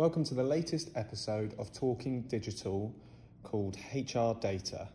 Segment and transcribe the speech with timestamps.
[0.00, 2.94] Welcome to the latest episode of Talking Digital
[3.42, 4.88] called HR Data.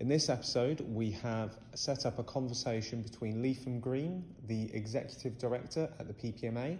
[0.00, 5.88] In this episode, we have set up a conversation between Leatham Green, the Executive Director
[6.00, 6.78] at the PPMA,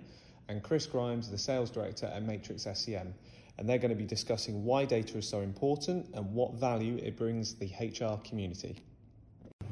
[0.49, 3.13] and Chris Grimes, the Sales Director at Matrix SCM.
[3.57, 7.17] And they're going to be discussing why data is so important and what value it
[7.17, 8.83] brings the HR community.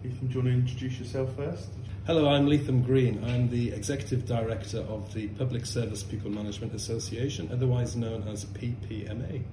[0.05, 1.69] Leatham, do you want to introduce yourself first?
[2.07, 3.23] Hello, I'm Leatham Green.
[3.25, 9.45] I'm the Executive Director of the Public Service People Management Association, otherwise known as PPMA.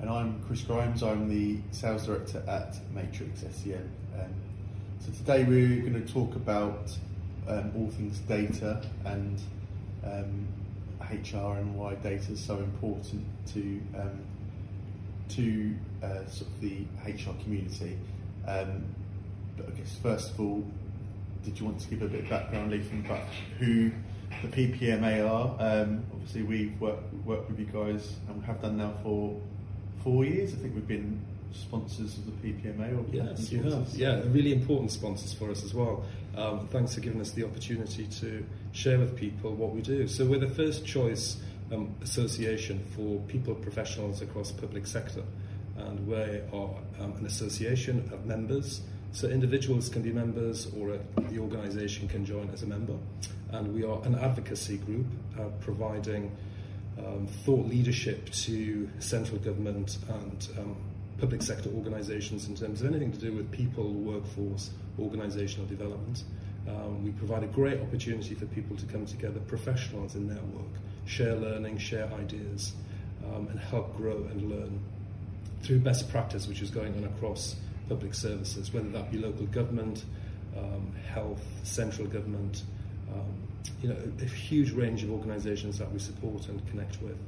[0.00, 3.86] And I'm Chris Grimes, I'm the Sales Director at Matrix SCM.
[4.18, 4.34] Um,
[4.98, 6.90] so today we're going to talk about
[7.46, 9.40] um, all things data and
[10.02, 10.48] um,
[11.00, 14.20] HR and why data is so important to um,
[15.28, 17.96] to uh, sort of the HR community.
[18.48, 18.84] Um,
[19.60, 20.64] but I guess first of all,
[21.44, 23.24] did you want to give a bit of background, Leatham, about
[23.58, 23.90] who
[24.42, 25.56] the PPMA are?
[25.58, 29.40] Um, obviously, we've worked, worked with you guys and we have done now for
[30.02, 30.52] four years.
[30.52, 31.20] I think we've been
[31.52, 32.96] sponsors of the PPMA.
[32.96, 33.88] Or yes, you have.
[33.94, 36.04] Yeah, really important sponsors for us as well.
[36.36, 40.06] Um, thanks for giving us the opportunity to share with people what we do.
[40.06, 41.38] So we're the first choice
[41.72, 45.22] um, association for people professionals across the public sector,
[45.76, 50.98] and we are um, an association of members so individuals can be members or a,
[51.30, 52.96] the organisation can join as a member.
[53.50, 55.06] And we are an advocacy group
[55.38, 56.36] uh, providing
[56.98, 60.76] um, thought leadership to central government and um,
[61.18, 66.24] public sector organisations in terms of anything to do with people, workforce, organisational development.
[66.68, 70.72] Um, we provide a great opportunity for people to come together, professionals in their work,
[71.06, 72.74] share learning, share ideas,
[73.26, 74.80] um, and help grow and learn
[75.62, 77.56] through best practice, which is going on across
[77.90, 80.04] public services, whether that be local government,
[80.56, 82.62] um, health, central government,
[83.12, 83.34] um,
[83.82, 87.18] you know, a, a huge range of organisations that we support and connect with.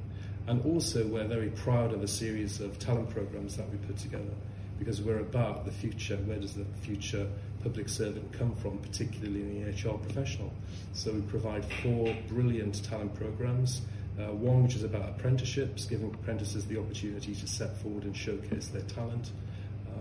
[0.46, 4.34] And also, we're very proud of a series of talent programs that we put together
[4.78, 6.16] because we're about the future.
[6.16, 7.26] Where does the future
[7.64, 10.52] public servant come from, particularly in the HR professional?
[10.92, 13.82] So, we provide four brilliant talent programs.
[14.18, 18.68] Uh, one which is about apprenticeships, giving apprentices the opportunity to step forward and showcase
[18.68, 19.30] their talent.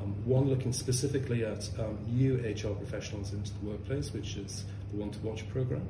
[0.02, 4.98] Um, one looking specifically at um, new HR professionals into the workplace, which is the
[4.98, 5.88] One to Watch program.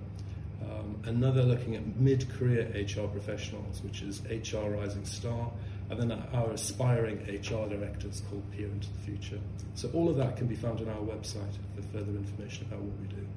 [0.63, 5.49] Um, another looking at mid-career HR professionals, which is HR Rising Star,
[5.89, 9.39] and then our aspiring HR directors called Peer into the Future.
[9.75, 12.99] So all of that can be found on our website for further information about what
[12.99, 13.27] we do.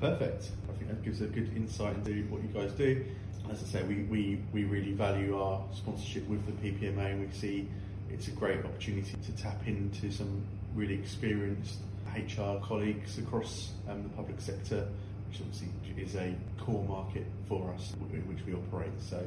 [0.00, 0.50] Perfect.
[0.68, 3.04] I think that gives a good insight into what you guys do.
[3.50, 7.32] As I say, we, we, we really value our sponsorship with the PPMA and we
[7.32, 7.68] see
[8.14, 10.40] it's a great opportunity to tap into some
[10.74, 11.80] really experienced
[12.16, 14.86] HR colleagues across um, the public sector,
[15.28, 18.92] which obviously is a core market for us in which we operate.
[19.00, 19.18] So,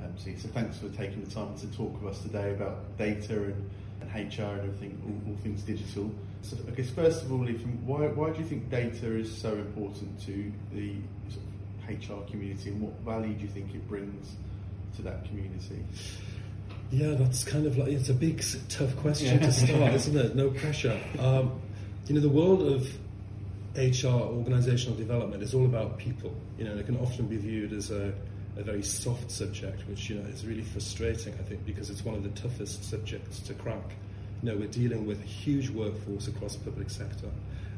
[0.00, 3.34] um, so, so, thanks for taking the time to talk with us today about data
[3.34, 6.10] and, and HR and everything, all, all, things digital.
[6.42, 9.52] So I guess first of all, Leatham, why, why do you think data is so
[9.52, 10.96] important to the
[11.30, 14.32] sort of HR community and what value do you think it brings
[14.96, 15.84] to that community?
[16.90, 19.46] Yeah, that's kind of like it's a big, tough question yeah.
[19.46, 20.36] to start, isn't it?
[20.36, 20.98] No pressure.
[21.18, 21.60] Um,
[22.06, 22.86] you know, the world of
[23.76, 26.34] HR, organizational development, is all about people.
[26.58, 28.12] You know, it can often be viewed as a,
[28.56, 31.34] a very soft subject, which you know is really frustrating.
[31.34, 33.94] I think because it's one of the toughest subjects to crack.
[34.42, 37.30] You know, we're dealing with a huge workforce across the public sector,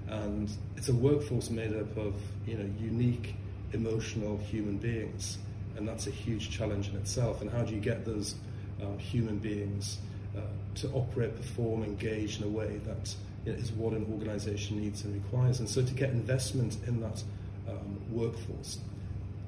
[0.09, 2.15] and it's a workforce made up of
[2.47, 3.35] you know unique,
[3.73, 5.39] emotional human beings,
[5.77, 7.41] and that's a huge challenge in itself.
[7.41, 8.35] And how do you get those
[8.83, 9.99] uh, human beings
[10.37, 10.41] uh,
[10.77, 13.15] to operate, perform, engage in a way that
[13.45, 15.61] you know, is what an organisation needs and requires.
[15.61, 17.23] And so to get investment in that
[17.69, 18.79] um, workforce,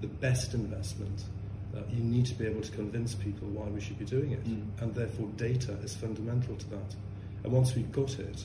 [0.00, 1.24] the best investment,
[1.76, 4.44] uh, you need to be able to convince people why we should be doing it.
[4.44, 4.66] Mm.
[4.80, 6.94] And therefore data is fundamental to that.
[7.44, 8.44] And once we've got it,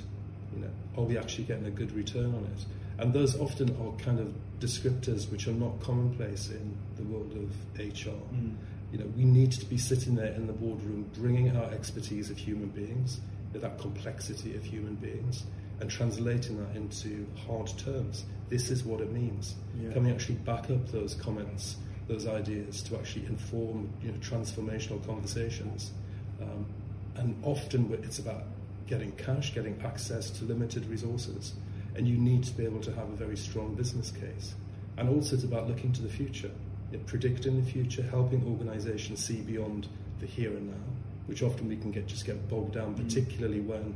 [0.54, 2.66] you know, are we actually getting a good return on it?
[3.00, 7.80] And those often are kind of descriptors which are not commonplace in the world of
[7.80, 8.10] HR.
[8.34, 8.56] Mm.
[8.94, 12.38] You know, we need to be sitting there in the boardroom, bringing our expertise of
[12.38, 13.20] human beings,
[13.52, 15.46] that complexity of human beings,
[15.80, 18.24] and translating that into hard terms.
[18.50, 19.56] This is what it means.
[19.82, 19.94] Yeah.
[19.94, 25.04] Can we actually back up those comments, those ideas, to actually inform you know, transformational
[25.08, 25.92] conversations?
[26.40, 26.68] Um,
[27.16, 28.44] and often it's about
[28.86, 31.54] getting cash, getting access to limited resources,
[31.96, 34.54] and you need to be able to have a very strong business case.
[34.98, 36.52] And also, it's about looking to the future
[37.00, 39.88] predicting the future, helping organisations see beyond
[40.20, 40.86] the here and now,
[41.28, 43.04] which often we can get just get bogged down, mm.
[43.04, 43.68] particularly mm.
[43.68, 43.96] when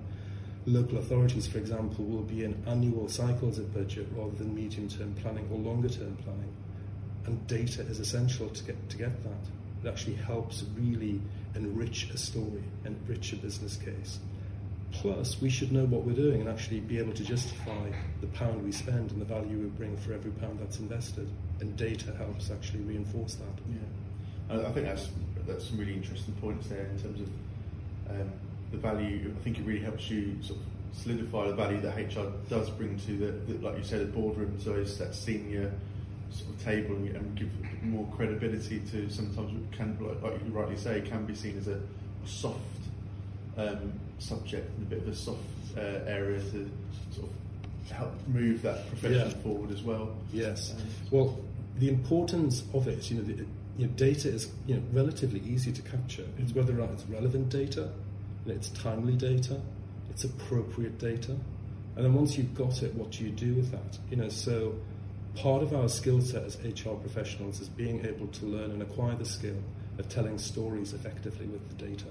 [0.66, 5.48] local authorities, for example, will be in annual cycles of budget rather than medium-term planning
[5.52, 6.54] or longer-term planning.
[7.26, 9.84] And data is essential to get to get that.
[9.84, 11.22] It actually helps really
[11.56, 14.20] enrich a story, enrich a business case.
[14.92, 17.92] Plus, we should know what we're doing and actually be able to justify
[18.22, 21.30] the pound we spend and the value we bring for every pound that's invested.
[21.60, 23.46] And data helps actually reinforce that.
[23.70, 25.10] Yeah, I think that's
[25.46, 27.30] that's some really interesting points there in terms of
[28.10, 28.32] um,
[28.72, 29.34] the value.
[29.36, 32.98] I think it really helps you sort of solidify the value that HR does bring
[33.00, 34.58] to the, the like you said, the boardroom.
[34.60, 35.72] So it's that senior
[36.32, 37.50] sort of table and, and give
[37.84, 41.76] more credibility to sometimes can, like, like you rightly say, can be seen as a,
[41.76, 42.60] a soft
[43.58, 45.40] um, subject and a bit of a soft
[45.78, 46.70] uh, area to
[47.12, 49.38] sort of help move that profession Yeah.
[49.44, 50.16] forward as well.
[50.34, 50.74] Yes.
[50.76, 50.82] Um,
[51.12, 51.40] Well,
[51.78, 53.46] the importance of it, you know, the,
[53.78, 56.26] you know, data is you know relatively easy to capture.
[56.40, 57.90] It's whether or not it's relevant data,
[58.46, 59.62] you know, it's timely data,
[60.10, 61.34] it's appropriate data,
[61.96, 63.98] and then once you've got it, what do you do with that?
[64.10, 64.74] You know, so
[65.36, 69.16] part of our skill set as HR professionals is being able to learn and acquire
[69.16, 69.58] the skill
[70.00, 72.06] of telling stories effectively with the data.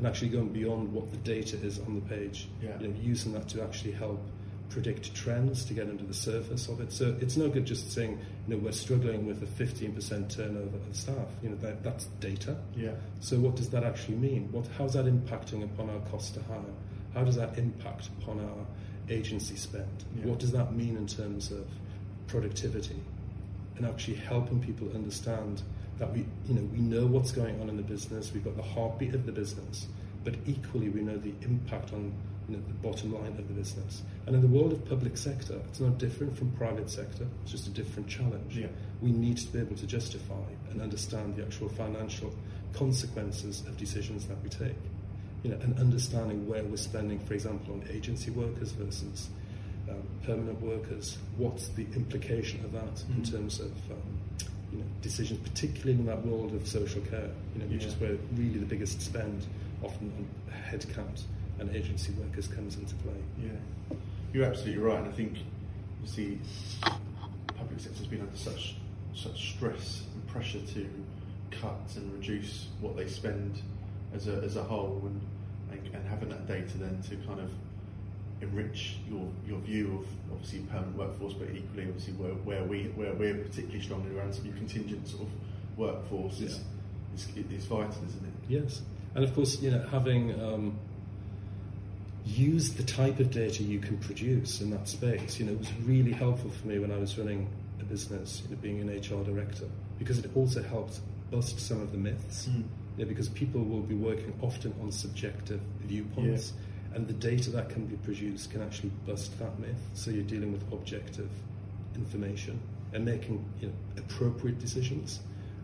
[0.00, 2.80] And actually going beyond what the data is on the page, Yeah.
[2.80, 4.18] you know, using that to actually help
[4.70, 6.90] predict trends to get under the surface of it.
[6.90, 8.18] So it's no good just saying,
[8.48, 11.28] you know, we're struggling with a 15% turnover of staff.
[11.42, 12.56] You know, that, that's data.
[12.74, 12.92] yeah.
[13.20, 14.48] So what does that actually mean?
[14.52, 16.60] What, how's that impacting upon our cost to hire?
[17.12, 18.66] How does that impact upon our
[19.10, 20.04] agency spend?
[20.16, 20.24] Yeah.
[20.30, 21.66] What does that mean in terms of
[22.26, 22.96] productivity?
[23.76, 25.60] And actually helping people understand
[26.00, 28.32] that we, you know, we know what's going on in the business.
[28.32, 29.86] We've got the heartbeat of the business,
[30.24, 32.12] but equally we know the impact on
[32.48, 34.02] you know, the bottom line of the business.
[34.26, 37.26] And in the world of public sector, it's not different from private sector.
[37.42, 38.66] It's just a different challenge Yeah.
[39.02, 42.32] we need to be able to justify and understand the actual financial
[42.72, 44.74] consequences of decisions that we take.
[45.42, 49.28] You know, and understanding where we're spending, for example, on agency workers versus
[49.88, 51.18] um, permanent workers.
[51.36, 53.30] What's the implication of that in Mhm.
[53.30, 54.18] terms of um,
[54.72, 58.16] you know decisions, particularly in that world of social care, you know, which is where
[58.34, 59.46] really the biggest spend,
[59.82, 61.22] often on headcount
[61.58, 63.12] and agency workers, comes into play.
[63.42, 63.96] Yeah,
[64.32, 65.38] you're absolutely right, and I think
[66.02, 66.40] you see
[67.56, 68.76] public sector's been under such
[69.14, 70.88] such stress and pressure to
[71.50, 73.60] cut and reduce what they spend
[74.14, 75.20] as a as a whole, and
[75.72, 77.50] and, and having that data then to kind of
[78.40, 83.12] enrich your your view of obviously permanent workforce, but equally obviously where, where we where
[83.14, 85.28] we're particularly strongly around some contingent sort of
[85.76, 86.60] workforce is,
[87.14, 88.34] is is vital, isn't it?
[88.48, 88.82] Yes,
[89.14, 90.78] and of course, you know, having um,
[92.24, 95.72] used the type of data you can produce in that space, you know, it was
[95.84, 97.48] really helpful for me when I was running
[97.80, 99.66] a business, you know, being an HR director,
[99.98, 101.00] because it also helped
[101.30, 102.48] bust some of the myths.
[102.48, 102.64] Mm.
[102.96, 106.52] Yeah, because people will be working often on subjective viewpoints,
[106.94, 109.80] and the data that can be produced can actually bust that myth.
[109.94, 111.30] So you're dealing with objective
[111.94, 112.60] information
[112.92, 115.20] and making you know, appropriate decisions.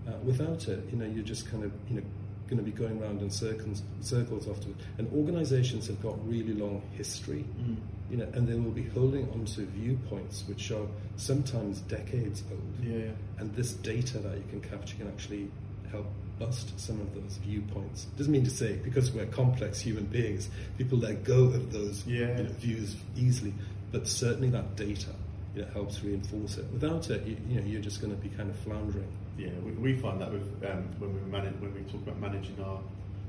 [0.07, 2.07] Uh, without it, you know, you're just kind of you know
[2.49, 4.81] going to be going around in circles, circles afterwards.
[4.99, 7.77] And organisations have got really long history, Mm.
[8.09, 10.87] you know, and they will be holding onto viewpoints which are
[11.17, 12.63] sometimes decades old.
[12.87, 13.11] Yeah, yeah.
[13.39, 15.51] And this data that you can capture can actually
[15.91, 16.07] help
[16.39, 18.05] bust some of those viewpoints.
[18.17, 20.49] Doesn't mean to say because we're complex human beings,
[20.79, 22.37] people let go of those Yeah.
[22.39, 23.55] you know, views easily.
[23.93, 25.11] But certainly that data
[25.55, 26.67] you know, helps reinforce it.
[26.73, 29.09] Without it, you, you know, you're just going to be kind of floundering.
[29.39, 32.63] Yeah, we, we find that with um, when we manage when we talk about managing
[32.63, 32.81] our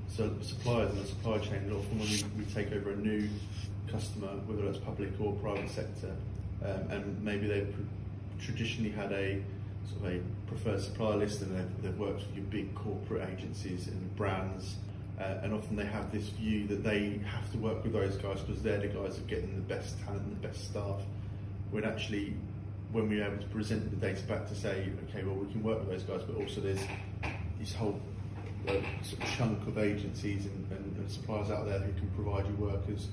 [0.09, 1.69] so suppliers and the supply chain.
[1.69, 3.27] A lot often when we, we take over a new
[3.91, 6.15] customer, whether that's public or private sector,
[6.63, 7.75] um, and maybe they've
[8.41, 9.41] traditionally had a
[9.89, 13.87] sort of a preferred supplier list, and they've, they've worked with your big corporate agencies
[13.87, 14.75] and brands.
[15.19, 18.39] Uh, and often they have this view that they have to work with those guys
[18.41, 21.01] because they're the guys that are getting the best talent and the best staff.
[21.71, 22.35] When actually
[22.91, 25.61] when we are able to present the data back to say, okay, well, we can
[25.61, 26.79] work with those guys, but also there's
[27.59, 27.99] this whole
[28.67, 32.47] uh, sort of chunk of agencies and, and, and suppliers out there who can provide
[32.47, 33.07] you workers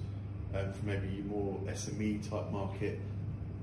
[0.55, 3.01] um, for maybe more SME type market,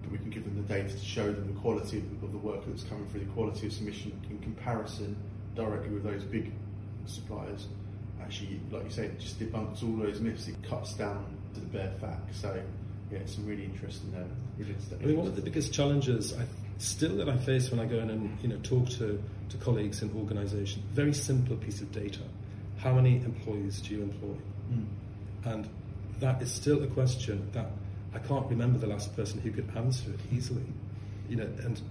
[0.09, 2.83] we can give them the data to show them the quality of, the work that's
[2.83, 5.15] coming through, the quality of submission in comparison
[5.55, 6.51] directly with those big
[7.05, 7.67] suppliers.
[8.21, 10.47] Actually, like you say, it just debunks all those myths.
[10.47, 12.41] It cuts down to the bare facts.
[12.41, 12.61] So,
[13.11, 14.23] yeah, it's some really interesting, uh,
[14.57, 14.99] really interesting.
[15.01, 16.45] I mean, one of the biggest challenges I,
[16.77, 20.01] still that I face when I go in and you know talk to, to colleagues
[20.01, 22.21] in organisations, very simple piece of data:
[22.77, 24.35] how many employees do you employ?
[24.71, 24.85] Mm.
[25.45, 25.69] And
[26.19, 27.67] that is still a question that
[28.13, 30.65] I can't remember the last person who could answer it easily.
[31.29, 31.81] You know, and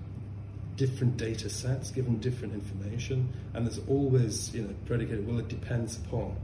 [0.77, 5.27] different data sets given different information, and there's always you know predicated.
[5.27, 6.37] Well, it depends upon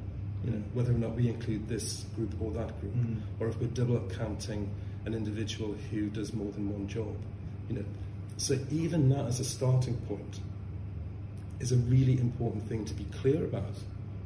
[0.44, 3.20] you know whether or not we include this group or that group, Mm.
[3.40, 4.70] or if we're double counting
[5.04, 7.14] an individual who does more than one job.
[7.68, 7.84] You know,
[8.38, 10.40] so even that as a starting point,
[11.60, 13.74] is a really important thing to be clear about.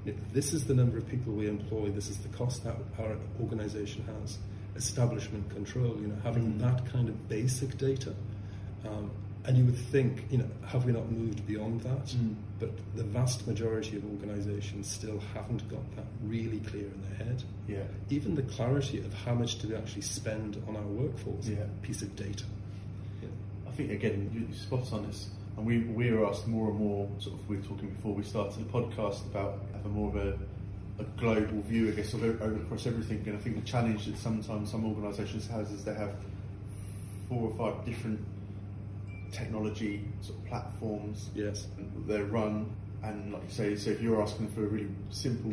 [0.05, 1.91] You know, this is the number of people we employ.
[1.91, 4.39] This is the cost that our organisation has.
[4.77, 5.97] Establishment control.
[6.01, 6.61] You know, having Mm.
[6.61, 8.15] that kind of basic data.
[8.87, 9.11] Um,
[9.47, 12.07] and you would think, you know, have we not moved beyond that?
[12.07, 12.35] Mm.
[12.59, 17.43] But the vast majority of organisations still haven't got that really clear in their head.
[17.67, 17.85] Yeah.
[18.11, 21.65] Even the clarity of how much do we actually spend on our workforce, Yeah.
[21.83, 22.45] piece of data.
[23.67, 26.79] I think again, you- you're spot on this, and we we were asked more and
[26.79, 27.09] more.
[27.19, 30.39] Sort of, we were talking before we started the podcast about having more of a,
[31.01, 33.23] a global view, I guess, over across everything.
[33.27, 36.15] And I think the challenge that sometimes some organisations has is they have
[37.29, 38.21] four or five different
[39.33, 41.67] technology sort of platforms Yes.
[41.77, 42.71] that they run,
[43.03, 45.53] and like you say, so if you're asking for a really simple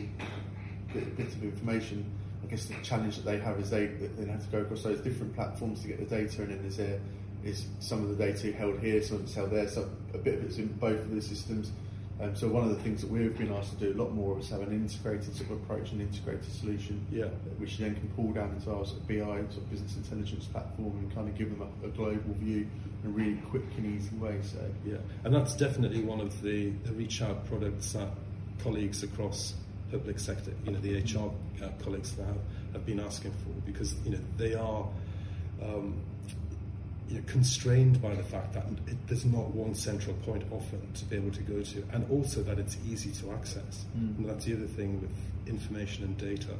[0.93, 2.05] bit, bit of information,
[2.43, 4.99] I guess the challenge that they have is they they have to go across those
[5.01, 6.99] different platforms to get the data, and then there's there
[7.43, 10.35] is some of the data held here, some of it's held there, so a bit
[10.39, 11.71] of it's in both of the systems.
[12.19, 14.39] Um, so one of the things that we've been asked to do a lot more
[14.39, 17.25] is have an integrated sort of approach, an integrated solution, Yeah.
[17.59, 20.97] which then can pull down into our sort of BI, sort of business intelligence platform,
[20.97, 22.67] and kind of give them a, a global view
[23.03, 24.39] in a really quick and easy way.
[24.41, 28.09] So Yeah, and that's definitely one of the, the reach out products that
[28.63, 29.53] colleagues across
[29.91, 31.31] public sector, you know, the HR
[31.63, 32.37] uh, colleagues that have,
[32.73, 34.85] have been asking for because you know they are
[35.63, 36.01] um,
[37.09, 41.05] you know, constrained by the fact that it, there's not one central point often to
[41.05, 43.85] be able to go to, and also that it's easy to access.
[43.97, 44.17] Mm.
[44.17, 45.11] And that's the other thing with
[45.47, 46.53] information and data,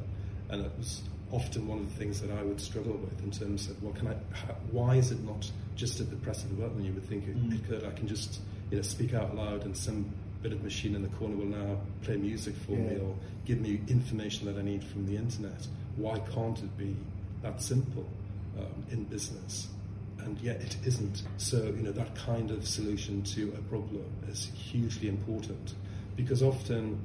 [0.50, 3.68] and it was often one of the things that I would struggle with in terms
[3.68, 6.62] of what can I, how, why is it not just at the press of the
[6.62, 6.82] button?
[6.84, 7.54] You would think it, Mm.
[7.54, 7.84] it could.
[7.84, 8.40] I can just
[8.70, 10.10] you know speak out loud, and some
[10.42, 13.14] bit of machine in the corner will now play music for me or
[13.44, 15.66] give me information that I need from the internet.
[15.96, 16.96] Why can't it be
[17.42, 18.06] that simple
[18.56, 19.66] um, in business?
[20.24, 21.22] And yet it isn't.
[21.38, 25.74] So you know that kind of solution to a problem is hugely important
[26.16, 26.98] because often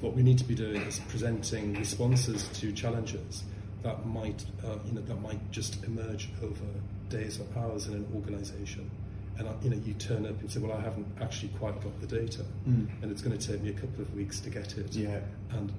[0.00, 3.44] what we need to be doing is presenting responses to challenges
[3.82, 6.64] that might, uh, you know, that might just emerge over
[7.08, 8.90] days or hours in an organisation.
[9.38, 11.98] And uh, you know, you turn up and say, "Well, I haven't actually quite got
[12.00, 12.88] the data, Mm.
[13.02, 15.72] and it's going to take me a couple of weeks to get it." yeah, and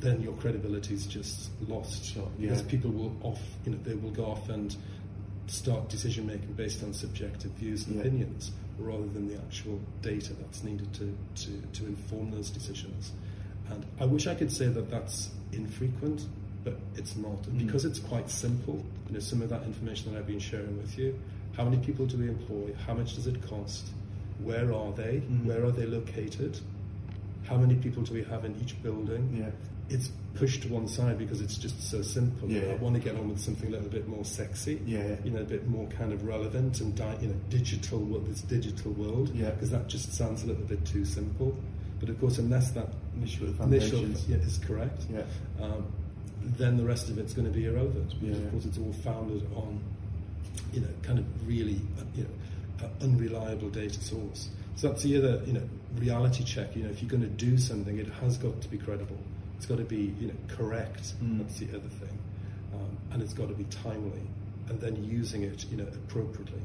[0.00, 4.10] then your credibility is just lost Sure, because people will off, you know, they will
[4.10, 4.76] go off and
[5.50, 8.00] start decision making based on subjective views and Yeah.
[8.02, 13.12] opinions rather than the actual data that's needed to, to, to inform those decisions.
[13.70, 16.26] And I wish I could say that that's infrequent,
[16.64, 17.42] but it's not.
[17.44, 17.66] Mm.
[17.66, 20.98] because it's quite simple, you know, some of that information that I've been sharing with
[20.98, 21.18] you,
[21.56, 22.74] how many people do we employ?
[22.86, 23.88] How much does it cost?
[24.42, 25.22] Where are they?
[25.30, 25.44] Mm.
[25.46, 26.58] Where are they located?
[27.48, 29.36] How many people do we have in each building?
[29.38, 29.50] yeah,
[29.88, 32.50] It's pushed to one side because it's just so simple.
[32.50, 32.72] Yeah.
[32.72, 35.16] I want to get on with something a little bit more sexy, Yeah.
[35.24, 38.00] you know, a bit more kind of relevant and di- you know, digital.
[38.00, 39.50] What this digital world, Yeah.
[39.50, 41.56] because that just sounds a little bit too simple.
[42.00, 45.22] But of course, unless that initial initial yeah, is correct, Yeah.
[45.62, 45.86] um,
[46.58, 48.44] then the rest of it's going to be irrelevant because Yeah.
[48.44, 49.80] of course it's all founded on
[50.72, 54.50] you know kind of really uh, you know uh, unreliable data source.
[54.74, 55.62] So that's the other you know
[55.96, 56.76] reality check.
[56.76, 59.16] You know if you're going to do something, it has got to be credible.
[59.56, 61.14] It's got to be you know correct.
[61.22, 61.38] Mm.
[61.38, 62.18] That's the other thing,
[62.74, 64.22] um, and it's got to be timely,
[64.68, 66.62] and then using it you know appropriately.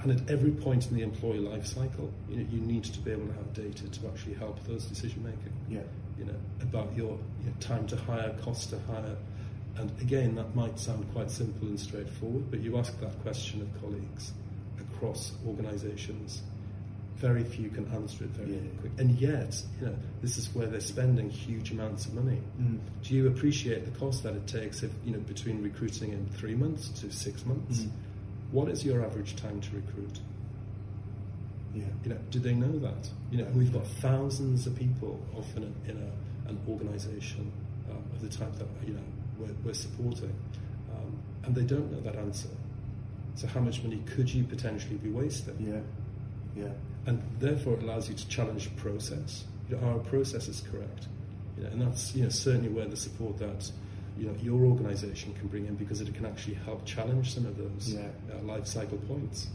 [0.00, 3.12] And at every point in the employee life cycle, you know, you need to be
[3.12, 5.82] able to have data to actually help those decision making Yeah.
[6.18, 9.16] you know, about your you know, time to hire, cost to hire.
[9.76, 13.80] And again, that might sound quite simple and straightforward, but you ask that question of
[13.80, 14.32] colleagues
[14.80, 16.42] across organisations,
[17.22, 18.80] very few can answer it very Yeah.
[18.80, 18.92] quick.
[18.98, 22.40] And yet, you know, this is where they're spending huge amounts of money.
[22.60, 22.80] Mm.
[23.04, 26.56] Do you appreciate the cost that it takes if, you know, between recruiting in three
[26.56, 27.82] months to six months?
[27.82, 27.90] Mm.
[28.50, 30.18] What is your average time to recruit?
[31.74, 31.84] Yeah.
[32.02, 33.08] You know, do they know that?
[33.30, 37.52] You know, we've got thousands of people often in, in a, an organisation
[37.88, 39.06] um, of the type that you know
[39.38, 40.34] we're, we're supporting,
[40.94, 42.48] um, and they don't know that answer.
[43.36, 45.56] So, how much money could you potentially be wasting?
[45.60, 45.80] Yeah.
[46.56, 46.68] Yeah.
[47.06, 49.44] And therefore, it allows you to challenge the process.
[49.68, 51.08] You know, our process is correct,
[51.56, 53.70] you know, and that's you know certainly where the support that
[54.18, 57.56] you know your organisation can bring in because it can actually help challenge some of
[57.56, 58.08] those Yeah.
[58.32, 59.48] uh, life cycle points,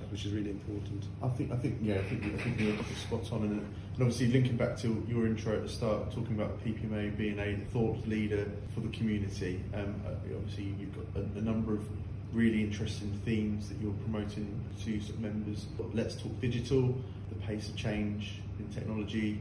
[0.00, 1.04] uh, which is really important.
[1.22, 3.66] I think, I think, yeah, I think, I think you're spot on, and, and
[4.00, 7.98] obviously linking back to your intro at the start, talking about PPMA being a thought
[8.08, 9.60] leader for the community.
[9.74, 11.84] Um, uh, obviously, you've got a, a number of
[12.32, 15.66] really interesting themes that you're promoting to sort of members.
[15.92, 16.94] Let's talk digital,
[17.30, 19.40] the pace of change in technology.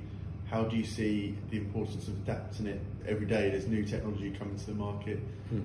[0.50, 3.50] How do you see the importance of adapting it every day?
[3.50, 5.20] There's new technology coming to the market.
[5.50, 5.62] Hmm.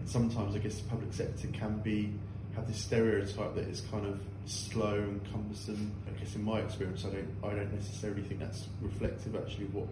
[0.00, 2.12] And sometimes I guess the public sector can be
[2.54, 5.90] have this stereotype that it's kind of slow and cumbersome.
[6.06, 9.74] I guess in my experience, I don't I don't necessarily think that's reflective actually of
[9.74, 9.88] what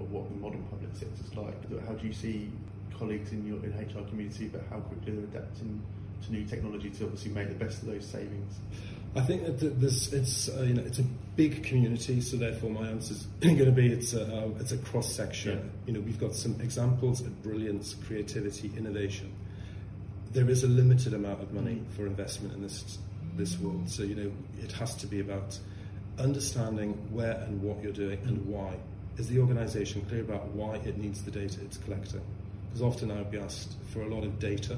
[0.00, 1.86] of what the modern public sector is like.
[1.86, 2.50] How do you see
[2.98, 5.82] colleagues in your in HR community, but how quickly they're adapting
[6.24, 8.54] to new technology to obviously make the best of those savings?
[9.16, 11.04] I think that this it's uh, you know it's a
[11.36, 14.78] big community, so therefore my answer is going to be it's a um, it's a
[14.78, 15.58] cross section.
[15.58, 15.86] Yeah.
[15.86, 19.32] You know we've got some examples of brilliance, creativity, innovation.
[20.32, 21.92] There is a limited amount of money mm.
[21.94, 22.98] for investment in this
[23.36, 25.58] this world, so you know it has to be about
[26.18, 28.46] understanding where and what you're doing and mm.
[28.46, 28.76] why.
[29.16, 32.20] Is the organisation clear about why it needs the data it's collecting?
[32.74, 34.76] Because often I would be asked for a lot of data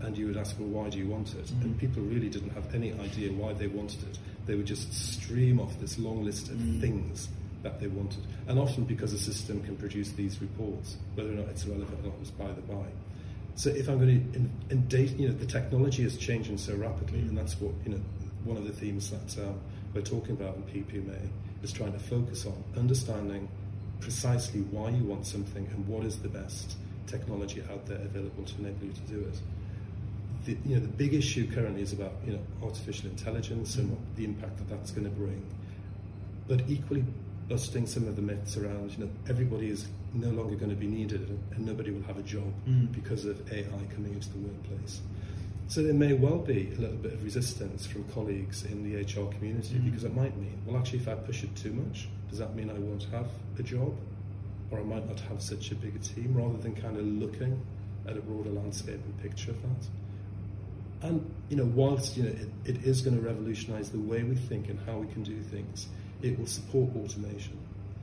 [0.00, 1.46] and you would ask, well, why do you want it?
[1.46, 1.62] Mm-hmm.
[1.62, 4.18] And people really didn't have any idea why they wanted it.
[4.44, 6.82] They would just stream off this long list of mm-hmm.
[6.82, 7.30] things
[7.62, 8.22] that they wanted.
[8.46, 12.08] And often because a system can produce these reports, whether or not it's relevant or
[12.08, 12.84] not was by the by.
[13.54, 16.74] So if I'm going to, in, in data, you know, the technology is changing so
[16.74, 18.00] rapidly, and that's what, you know,
[18.44, 19.58] one of the themes that um,
[19.94, 21.26] we're talking about in PPMA
[21.62, 23.48] is trying to focus on understanding
[24.00, 26.76] precisely why you want something and what is the best
[27.06, 29.38] technology out there available to enable you to do it
[30.44, 34.00] the, you know, the big issue currently is about you know, artificial intelligence and what
[34.16, 35.44] the impact that that's going to bring.
[36.46, 37.04] But equally
[37.48, 40.86] busting some of the myths around, you know, everybody is no longer going to be
[40.86, 42.90] needed and nobody will have a job mm.
[42.92, 45.00] because of AI coming into the workplace.
[45.66, 49.30] So there may well be a little bit of resistance from colleagues in the HR
[49.32, 49.84] community mm.
[49.84, 52.70] because it might mean, well, actually, if I push it too much, does that mean
[52.70, 53.96] I won't have a job?
[54.74, 57.60] Or I might not have such a big a team, rather than kind of looking
[58.08, 61.08] at a broader landscape and picture of that.
[61.08, 64.34] And you know, whilst you know it, it is going to revolutionise the way we
[64.34, 65.86] think and how we can do things,
[66.22, 67.56] it will support automation.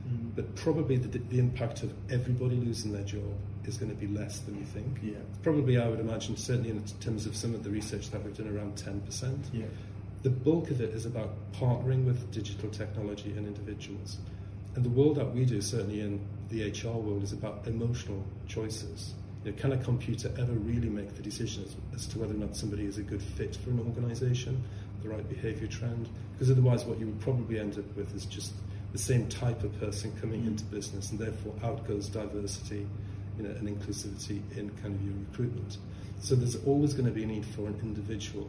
[0.08, 0.34] Mm.
[0.34, 4.40] But probably the, the, impact of everybody losing their job is going to be less
[4.40, 4.98] than you think.
[5.02, 5.14] Yeah.
[5.42, 8.48] Probably, I would imagine, certainly in terms of some of the research that we've done,
[8.48, 9.44] around ten percent.
[9.52, 9.66] Yeah.
[10.22, 14.18] The bulk of it is about partnering with digital technology and individuals.
[14.74, 19.14] And the world that we do, certainly in the HR world, is about emotional choices.
[19.44, 22.56] You know, can a computer ever really make the decisions as, to whether or not
[22.56, 24.62] somebody is a good fit for an organization,
[25.02, 26.08] the right behavior trend?
[26.32, 28.52] Because otherwise, what you would probably end up with is just
[28.92, 30.48] the same type of person coming mm.
[30.48, 32.86] into business, and therefore out goes diversity
[33.36, 35.78] you know, and inclusivity in kind of your recruitment.
[36.20, 38.48] So there's always going to be a need for an individual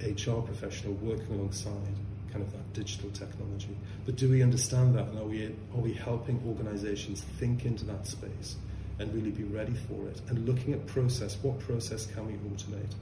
[0.00, 1.94] HR professional working alongside
[2.32, 3.76] kind of that digital technology.
[4.06, 8.06] But do we understand that, and are we are we helping organisations think into that
[8.06, 8.56] space?
[8.98, 10.20] and really be ready for it.
[10.28, 12.92] And looking at process, what process can we automate?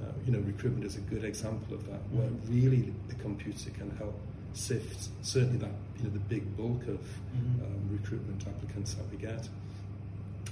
[0.00, 2.54] Uh, you know, recruitment is a good example of that, where mm-hmm.
[2.54, 4.18] really the computer can help
[4.52, 7.62] sift certainly that you know the big bulk of mm-hmm.
[7.62, 9.48] um, recruitment applicants that we get.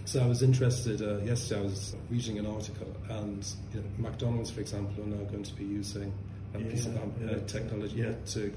[0.06, 1.60] So I was interested uh, yesterday.
[1.60, 5.54] I was reading an article, and you know, McDonald's, for example, are now going to
[5.54, 6.12] be using
[6.62, 8.12] yeah, piece of yeah, technology yeah.
[8.32, 8.52] to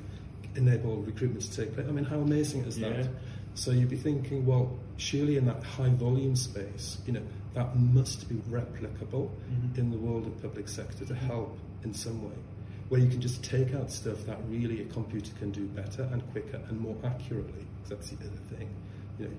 [0.55, 1.87] enable recruitment to take place.
[1.87, 3.07] I mean, how amazing is that?
[3.53, 7.23] So you'd be thinking, well, surely in that high volume space, you know,
[7.55, 9.79] that must be replicable mm-hmm.
[9.79, 12.35] in the world of public sector to help in some way,
[12.89, 16.29] where you can just take out stuff that really a computer can do better and
[16.31, 17.65] quicker and more accurately.
[17.89, 18.69] That's the other thing.
[19.17, 19.31] You know,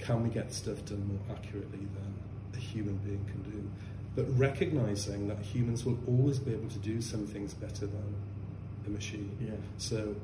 [0.00, 2.14] can we get stuff done more accurately than
[2.54, 3.70] a human being can do?
[4.16, 8.14] But recognizing that humans will always be able to do some things better than
[8.86, 9.36] a machine.
[9.40, 9.52] Yeah.
[9.78, 10.14] So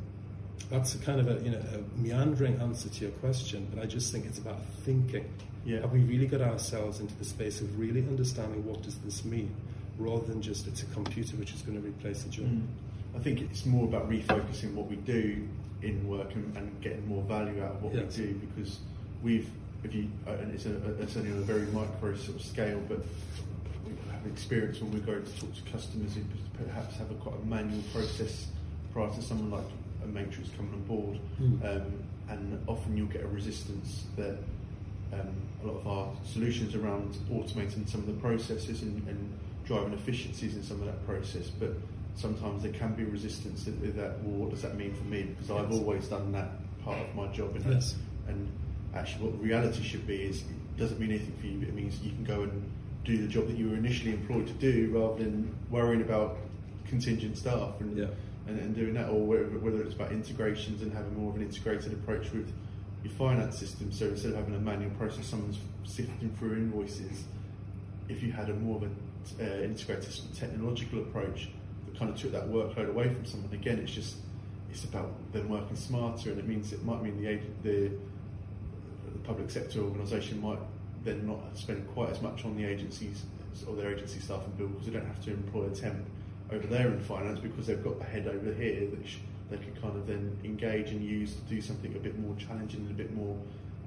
[0.70, 3.86] that's a kind of a you know a meandering answer to your question, but I
[3.86, 5.28] just think it's about thinking.
[5.64, 5.80] Yeah.
[5.80, 9.54] Have we really got ourselves into the space of really understanding what does this mean,
[9.98, 12.46] rather than just it's a computer which is going to replace a job?
[12.46, 12.66] Mm.
[13.16, 15.48] I think it's more about refocusing what we do
[15.82, 18.16] in work and, and getting more value out of what yes.
[18.16, 18.78] we do because
[19.22, 19.50] we've,
[19.84, 22.80] if you, uh, and it's, a, it's only on a very micro sort of scale,
[22.88, 22.98] but
[24.28, 26.22] experience when we go to talk to customers who
[26.64, 28.46] perhaps have a quite a manual process
[28.92, 29.64] prior to someone like
[30.04, 31.64] a matrix coming on board, mm.
[31.64, 31.92] um,
[32.28, 34.38] and often you'll get a resistance that
[35.12, 39.32] um, a lot of our solutions around automating some of the processes and, and,
[39.66, 41.70] driving efficiencies in some of that process, but
[42.14, 44.16] sometimes there can be resistance with that.
[44.22, 45.24] Well, what does that mean for me?
[45.24, 46.50] Because I've always done that
[46.84, 47.96] part of my job, and, yes.
[48.28, 48.48] and
[48.94, 52.00] actually, what reality should be is it doesn't mean anything for you, but it means
[52.00, 52.70] you can go and
[53.06, 56.36] do the job that you were initially employed to do, rather than worrying about
[56.86, 57.96] contingent staff and.
[57.96, 58.06] Yeah
[58.46, 61.42] and, and doing that, or whether, whether it's about integrations and having more of an
[61.42, 62.52] integrated approach with
[63.02, 63.92] your finance system.
[63.92, 67.24] So instead of having a manual process, someone's sifting through invoices.
[68.08, 68.96] If you had a more of an
[69.40, 71.48] uh, integrated technological approach
[71.86, 74.16] that kind of took that workload away from someone, again, it's just
[74.70, 77.90] it's about them working smarter, and it means it might mean the the,
[79.12, 80.58] the public sector organisation might
[81.06, 83.22] then not spend quite as much on the agencies
[83.66, 85.96] or their agency staff and bill because they don't have to employ a temp
[86.52, 88.98] over there in finance because they've got a head over here that
[89.50, 92.80] they can kind of then engage and use to do something a bit more challenging
[92.80, 93.34] and a bit more,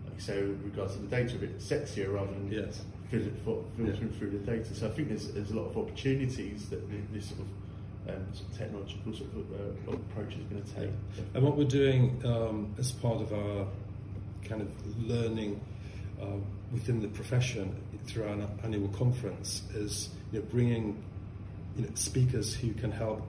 [0.06, 2.82] like you say, with regards to the data, a bit sexier rather than Yes.
[3.12, 4.74] fil- fil- filtering through the data.
[4.74, 6.82] So I think there's, there's a lot of opportunities that
[7.14, 7.48] this sort of,
[8.16, 10.90] um, sort of technological sort of uh, approach is going to take.
[11.36, 13.68] And what we're doing um, as part of our
[14.46, 14.70] kind of
[15.08, 15.60] learning
[16.22, 16.26] uh,
[16.72, 21.02] within the profession through our annual conference is you know, bringing
[21.76, 23.22] you know, speakers who can help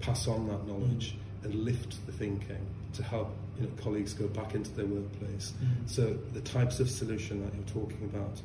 [0.00, 4.54] pass on that knowledge and lift the thinking to help you know, colleagues go back
[4.54, 5.52] into their workplace.
[5.62, 5.88] Mhm.
[5.88, 8.40] So the types of solution that you're talking about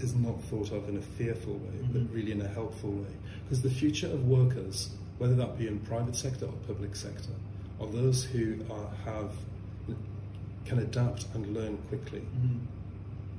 [0.00, 1.92] is not thought of in a fearful way, Mhm.
[1.92, 3.14] but really in a helpful way.
[3.44, 7.32] Because the future of workers, whether that be in private sector or public sector,
[7.80, 9.32] are those who are, have
[10.64, 12.22] can adapt and learn quickly,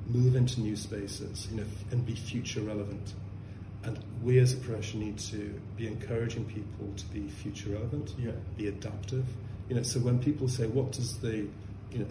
[0.09, 3.13] move into new spaces, you know, and be future relevant.
[3.83, 8.31] And we as a profession need to be encouraging people to be future relevant, Yeah.
[8.57, 9.25] be adaptive.
[9.69, 11.47] You know, so when people say, "What does the,
[11.91, 12.05] you know,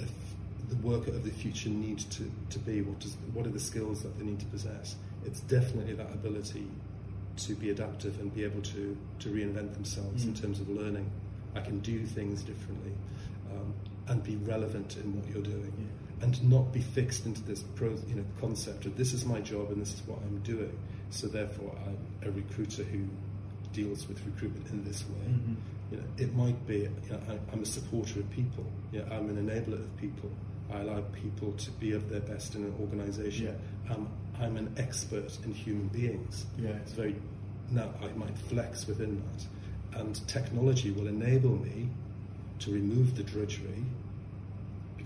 [0.69, 2.83] the worker of the future need to, to be?
[2.83, 6.67] What does what are the skills that they need to possess?" It's definitely that ability
[7.39, 10.41] to be adaptive and be able to to reinvent themselves in Mm.
[10.41, 11.11] terms of learning.
[11.55, 12.93] I can do things differently,
[13.51, 13.73] um,
[14.09, 16.06] and be relevant in what you're doing Yeah.
[16.23, 19.71] And not be fixed into this pro, you know, concept of this is my job
[19.71, 20.77] and this is what I'm doing.
[21.11, 21.99] So therefore, I'm
[22.29, 23.07] a recruiter who
[23.73, 25.27] deals with recruitment in this way.
[25.29, 25.57] Mhm.
[25.93, 28.65] You know, it might be you know, I, I'm a supporter of people.
[28.93, 30.31] You know, I'm an enabler of people.
[30.73, 33.47] I allow people to be of their best in an organisation.
[33.47, 33.95] Yeah.
[33.95, 34.09] Um,
[34.41, 36.47] I'm an expert in human beings.
[36.59, 36.71] Yeah.
[36.71, 37.15] It's very
[37.71, 41.89] now I might flex within that, and technology will enable me
[42.61, 43.85] to remove the drudgery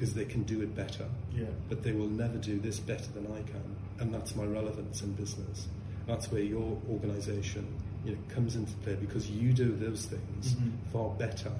[0.01, 1.05] because they can do it better
[1.37, 1.45] Yeah.
[1.69, 3.63] but they will never do this better than I can,
[3.99, 5.69] and that's my relevance in business.
[6.07, 7.67] That's where your organisation,
[8.07, 10.73] you know, comes into play because you do those things Mhm.
[10.91, 11.53] far better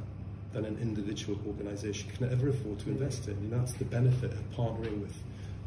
[0.55, 3.35] than an individual organisation can ever afford to invest in.
[3.37, 5.14] And that's the benefit of partnering with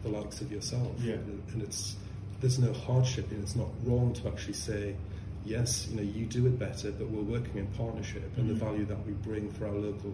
[0.01, 0.91] the likes of yourself.
[1.01, 1.13] Yeah.
[1.53, 1.95] And, it's
[2.41, 4.95] there's no hardship, and it's not wrong to actually say.
[5.45, 8.57] Yes, you know you do it better, but we're working in partnership, and the Mhm.
[8.57, 10.13] value that we bring for our local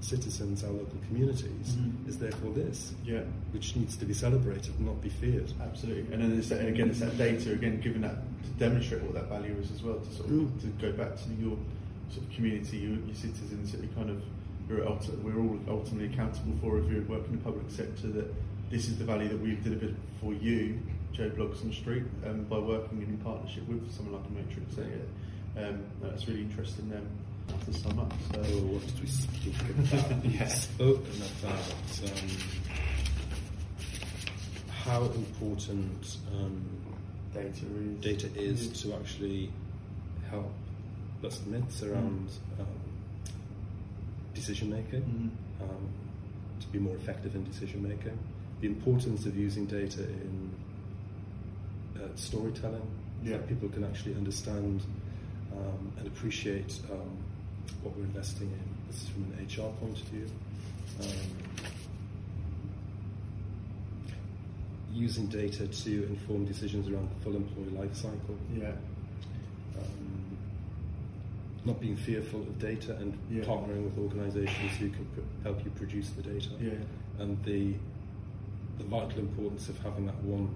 [0.00, 2.08] citizens, our local communities, Mhm.
[2.08, 3.22] is therefore this Yeah.
[3.52, 5.52] which needs to be celebrated, not be feared.
[5.60, 9.14] Absolutely, and then it's and again, it's that data again, given that to demonstrate what
[9.14, 9.98] that value is as well.
[9.98, 10.60] To sort of Mm.
[10.60, 11.56] to go back to your
[12.10, 14.22] sort of community, your, your citizens, that you kind of
[14.70, 18.08] ulti- we're all ultimately accountable for if you work in the public sector.
[18.08, 18.32] That
[18.70, 20.78] this is the value that we've delivered for you,
[21.12, 24.74] Joe Blogson Street, um, by working in partnership with someone like a Matrix.
[24.74, 26.90] So yeah, um, that's really interesting.
[26.92, 27.02] Um,
[27.64, 29.54] to sum up, so So what did we speak
[29.92, 30.24] about?
[30.24, 30.46] Yeah.
[30.48, 31.58] Spoken about
[32.04, 32.28] um,
[34.84, 36.64] how important um,
[37.32, 38.00] data is.
[38.00, 39.50] data is to actually
[40.30, 40.52] help
[41.22, 42.28] bust myths around
[42.60, 42.66] um,
[44.34, 45.30] decision making,
[45.62, 45.88] um,
[46.60, 48.18] to be more effective in decision making,
[48.60, 50.50] the importance of using data in
[51.96, 52.86] uh, storytelling,
[53.24, 54.82] so that people can actually understand
[55.52, 57.23] um, and appreciate um,
[57.82, 58.86] what we're investing in.
[58.90, 60.26] This is from an HR point of view.
[61.00, 61.06] Um,
[64.92, 68.38] using data to inform decisions around the full employee life cycle.
[68.56, 68.72] yeah,
[69.76, 70.36] Um,
[71.64, 73.42] not being fearful of data and Yeah.
[73.44, 76.50] partnering with organisations who can pr- help you produce the data.
[76.60, 77.22] yeah.
[77.22, 77.74] And the
[78.78, 80.48] the vital importance of having that one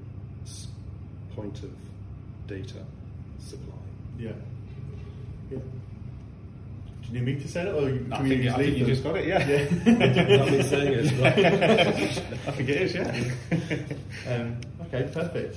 [1.37, 1.71] point of
[2.49, 2.85] data
[3.38, 3.75] supply.
[4.18, 4.33] Yeah.
[5.53, 5.59] Yeah.
[7.09, 8.62] Do you need me to say that, or you, I can we think, just I
[8.62, 9.38] think you just got it, yeah.
[9.38, 11.38] That me saying it, right?
[12.47, 14.31] I think it is, yeah.
[14.35, 15.57] um, okay, perfect.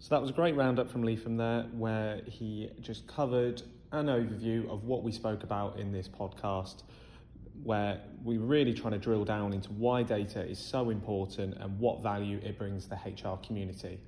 [0.00, 4.06] So that was a great roundup from Lee from there, where he just covered an
[4.08, 6.82] overview of what we spoke about in this podcast,
[7.62, 12.02] where we're really trying to drill down into why data is so important and what
[12.02, 13.98] value it brings to the HR community.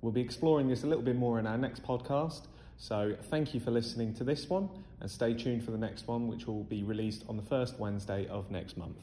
[0.00, 2.46] We'll be exploring this a little bit more in our next podcast.
[2.80, 6.28] So thank you for listening to this one and stay tuned for the next one,
[6.28, 8.96] which will be released on the first Wednesday of next month.